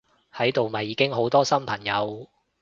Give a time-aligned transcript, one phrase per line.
[0.33, 2.27] 喺度咪已經好多新朋友！